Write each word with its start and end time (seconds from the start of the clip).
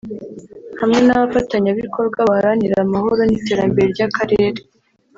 hamwe 0.79 0.99
n’abafatanyabikorwa 1.03 2.19
baharanira 2.29 2.75
amahoro 2.85 3.21
n’iterambere 3.25 3.87
ry’akarere 3.93 4.59